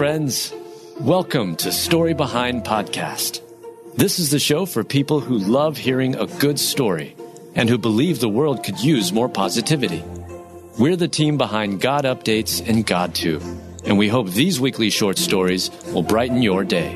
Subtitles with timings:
[0.00, 0.54] friends.
[0.98, 3.42] Welcome to Story Behind Podcast.
[3.98, 7.14] This is the show for people who love hearing a good story
[7.54, 10.02] and who believe the world could use more positivity.
[10.78, 13.42] We're the team behind GodUpdates and GodTube,
[13.84, 16.94] and we hope these weekly short stories will brighten your day.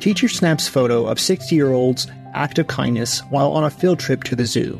[0.00, 4.22] Teacher snaps photo of 60 year old's act of kindness while on a field trip
[4.24, 4.78] to the zoo.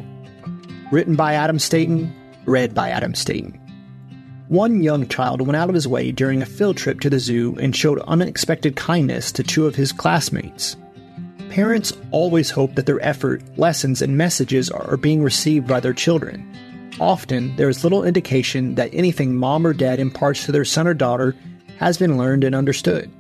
[0.93, 2.15] Written by Adam Staten,
[2.47, 3.61] read by Adam Staten.
[4.49, 7.57] One young child went out of his way during a field trip to the zoo
[7.61, 10.77] and showed unexpected kindness to two of his classmates.
[11.49, 16.45] Parents always hope that their effort, lessons, and messages are being received by their children.
[17.01, 20.95] Often, there is little indication that anything mom or dad imparts to their son or
[20.95, 21.35] daughter
[21.79, 23.11] has been learned and understood.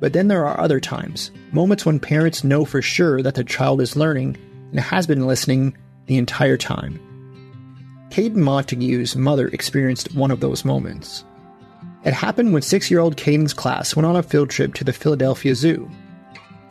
[0.00, 3.80] But then there are other times, moments when parents know for sure that their child
[3.80, 4.36] is learning
[4.70, 7.00] and has been listening the entire time.
[8.16, 11.22] Kaiden Montague's mother experienced one of those moments.
[12.02, 14.94] It happened when six year old Kaiden's class went on a field trip to the
[14.94, 15.86] Philadelphia Zoo.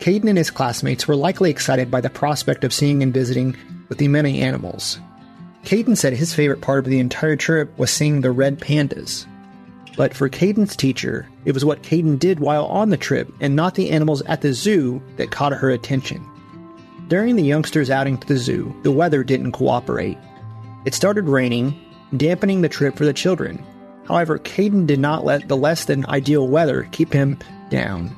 [0.00, 3.56] Kaiden and his classmates were likely excited by the prospect of seeing and visiting
[3.88, 4.98] with the many animals.
[5.62, 9.24] Kaiden said his favorite part of the entire trip was seeing the red pandas.
[9.96, 13.76] But for Kaiden's teacher, it was what Kaiden did while on the trip and not
[13.76, 16.28] the animals at the zoo that caught her attention.
[17.06, 20.18] During the youngsters' outing to the zoo, the weather didn't cooperate.
[20.86, 21.78] It started raining,
[22.16, 23.62] dampening the trip for the children.
[24.06, 28.14] However, Kaiden did not let the less than ideal weather keep him down.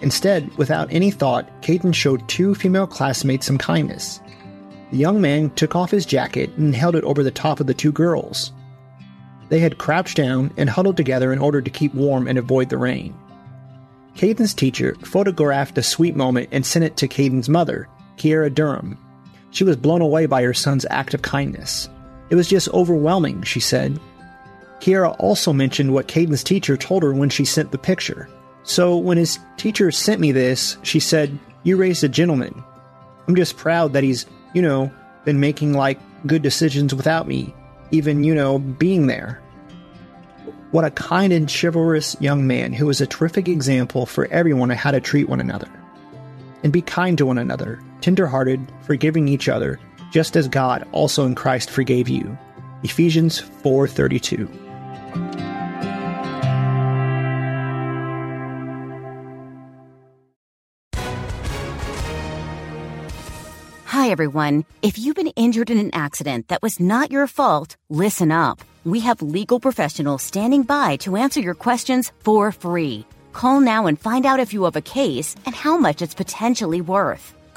[0.00, 4.22] Instead, without any thought, Kaiden showed two female classmates some kindness.
[4.90, 7.74] The young man took off his jacket and held it over the top of the
[7.74, 8.52] two girls.
[9.50, 12.78] They had crouched down and huddled together in order to keep warm and avoid the
[12.78, 13.14] rain.
[14.14, 18.96] Kaiden's teacher photographed the sweet moment and sent it to Kaiden's mother, Kiera Durham.
[19.50, 21.90] She was blown away by her son's act of kindness.
[22.30, 23.98] It was just overwhelming, she said.
[24.80, 28.28] Kiera also mentioned what Kaiden's teacher told her when she sent the picture.
[28.62, 32.62] So when his teacher sent me this, she said, You raised a gentleman.
[33.26, 34.92] I'm just proud that he's, you know,
[35.24, 37.54] been making like good decisions without me,
[37.90, 39.40] even, you know, being there.
[40.70, 44.76] What a kind and chivalrous young man who is a terrific example for everyone of
[44.76, 45.68] how to treat one another.
[46.62, 51.34] And be kind to one another, tenderhearted, forgiving each other, just as God also in
[51.34, 52.36] Christ forgave you.
[52.82, 54.48] Ephesians 4:32.
[64.08, 64.64] Hi everyone.
[64.80, 68.60] If you've been injured in an accident that was not your fault, listen up.
[68.84, 73.04] We have legal professionals standing by to answer your questions for free.
[73.32, 76.80] Call now and find out if you have a case and how much it's potentially
[76.80, 77.34] worth.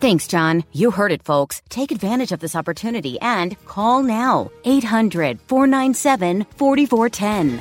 [0.00, 0.62] Thanks, John.
[0.72, 1.60] You heard it, folks.
[1.70, 4.50] Take advantage of this opportunity and call now.
[4.64, 7.60] 800 497 4410.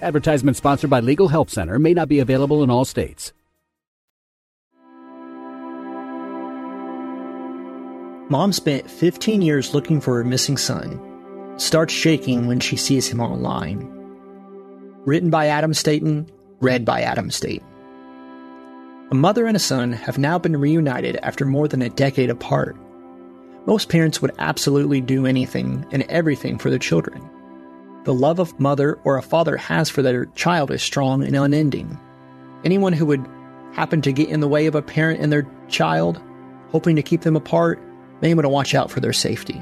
[0.00, 3.32] Advertisement sponsored by Legal Help Center may not be available in all states.
[8.30, 11.00] Mom spent 15 years looking for her missing son.
[11.56, 13.88] Starts shaking when she sees him online.
[15.04, 16.30] Written by Adam Staten,
[16.60, 17.66] read by Adam Staten.
[19.10, 22.76] A mother and a son have now been reunited after more than a decade apart.
[23.64, 27.26] Most parents would absolutely do anything and everything for their children.
[28.04, 31.98] The love a mother or a father has for their child is strong and unending.
[32.64, 33.26] Anyone who would
[33.72, 36.20] happen to get in the way of a parent and their child,
[36.70, 37.80] hoping to keep them apart,
[38.20, 39.58] may want to watch out for their safety.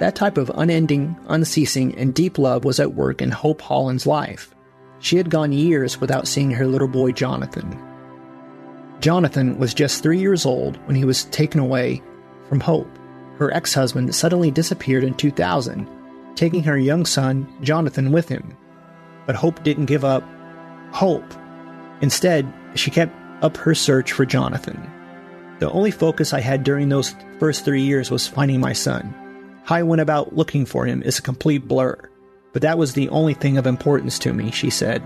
[0.00, 4.52] That type of unending, unceasing, and deep love was at work in Hope Holland's life.
[4.98, 7.78] She had gone years without seeing her little boy Jonathan.
[9.02, 12.00] Jonathan was just three years old when he was taken away
[12.48, 12.88] from Hope.
[13.36, 15.88] Her ex husband suddenly disappeared in 2000,
[16.36, 18.56] taking her young son, Jonathan, with him.
[19.26, 20.22] But Hope didn't give up
[20.92, 21.24] hope.
[22.00, 24.88] Instead, she kept up her search for Jonathan.
[25.58, 29.14] The only focus I had during those first three years was finding my son.
[29.64, 31.96] How I went about looking for him is a complete blur,
[32.52, 35.02] but that was the only thing of importance to me, she said.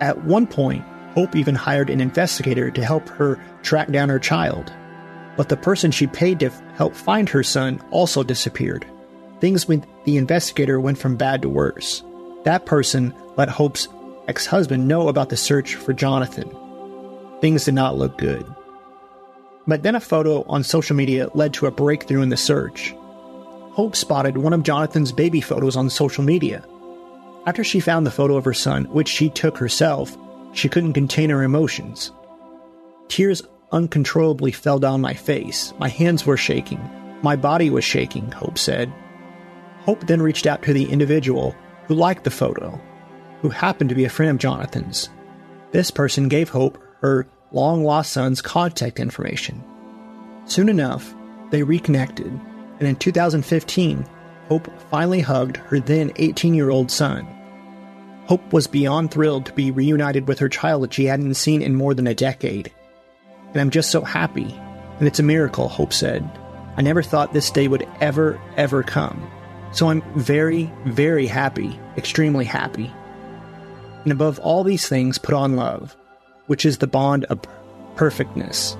[0.00, 0.84] At one point,
[1.16, 4.72] Hope even hired an investigator to help her track down her child.
[5.36, 8.86] But the person she paid to help find her son also disappeared.
[9.40, 12.02] things with the investigator went from bad to worse.
[12.44, 13.88] That person let Hope's
[14.28, 16.50] ex husband know about the search for Jonathan.
[17.40, 18.46] Things did not look good.
[19.66, 22.94] But then a photo on social media led to a breakthrough in the search.
[23.72, 26.64] Hope spotted one of Jonathan's baby photos on social media.
[27.46, 30.16] After she found the photo of her son, which she took herself,
[30.56, 32.12] she couldn't contain her emotions.
[33.08, 33.42] Tears
[33.72, 35.74] uncontrollably fell down my face.
[35.78, 36.80] My hands were shaking.
[37.22, 38.92] My body was shaking, Hope said.
[39.80, 41.54] Hope then reached out to the individual
[41.86, 42.80] who liked the photo,
[43.42, 45.10] who happened to be a friend of Jonathan's.
[45.72, 49.62] This person gave Hope her long lost son's contact information.
[50.46, 51.14] Soon enough,
[51.50, 52.26] they reconnected,
[52.78, 54.06] and in 2015,
[54.48, 57.26] Hope finally hugged her then 18 year old son.
[58.26, 61.74] Hope was beyond thrilled to be reunited with her child that she hadn't seen in
[61.74, 62.72] more than a decade.
[63.52, 64.52] And I'm just so happy,
[64.98, 66.28] and it's a miracle, Hope said.
[66.76, 69.30] I never thought this day would ever, ever come.
[69.72, 72.92] So I'm very, very happy, extremely happy.
[74.02, 75.96] And above all these things, put on love,
[76.46, 77.40] which is the bond of
[77.94, 78.76] perfectness.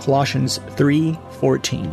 [0.00, 1.92] Colossians 3:14.